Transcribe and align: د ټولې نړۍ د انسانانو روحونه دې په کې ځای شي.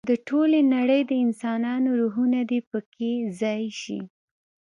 د 0.09 0.11
ټولې 0.27 0.59
نړۍ 0.75 1.01
د 1.09 1.11
انسانانو 1.25 1.89
روحونه 2.01 2.39
دې 2.49 2.59
په 2.69 2.79
کې 2.93 3.11
ځای 3.41 3.63
شي. 3.81 3.99